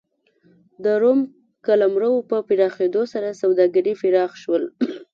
[0.83, 1.19] د روم
[1.65, 4.63] قلمرو په پراخېدو سره سوداګري پراخ شول.